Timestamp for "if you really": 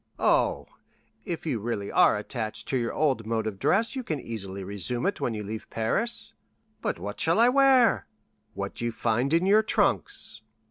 1.25-1.91